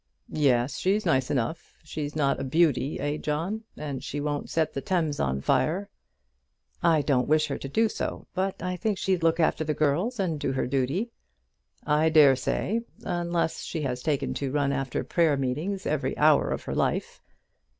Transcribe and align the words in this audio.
"Yes, 0.33 0.79
she's 0.79 1.05
nice 1.05 1.29
enough. 1.29 1.75
She's 1.83 2.15
not 2.15 2.39
a 2.39 2.43
beauty; 2.43 2.99
eh, 2.99 3.17
John? 3.17 3.65
and 3.77 4.03
she 4.03 4.19
won't 4.19 4.49
set 4.49 4.73
the 4.73 4.81
Thames 4.81 5.19
on 5.19 5.41
fire." 5.41 5.89
"I 6.81 7.03
don't 7.03 7.27
wish 7.27 7.45
her 7.49 7.59
to 7.59 7.69
do 7.69 7.87
so; 7.87 8.25
but 8.33 8.63
I 8.63 8.77
think 8.77 8.97
she'd 8.97 9.21
look 9.21 9.39
after 9.39 9.63
the 9.63 9.75
girls, 9.75 10.19
and 10.19 10.39
do 10.39 10.53
her 10.53 10.65
duty." 10.65 11.11
"I 11.85 12.09
dare 12.09 12.35
say; 12.35 12.81
unless 13.03 13.61
she 13.61 13.83
has 13.83 14.01
taken 14.01 14.33
to 14.41 14.51
run 14.51 14.71
after 14.71 15.03
prayer 15.03 15.37
meetings 15.37 15.85
every 15.85 16.17
hour 16.17 16.49
of 16.49 16.63
her 16.63 16.73
life." 16.73 17.21